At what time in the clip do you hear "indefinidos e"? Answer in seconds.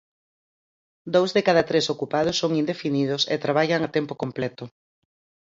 2.61-3.35